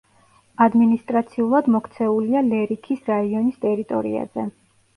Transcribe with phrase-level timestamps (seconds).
[0.65, 4.51] ადმინისტრაციულად მოქცეულია ლერიქის რაიონის ტერიტორიაზე.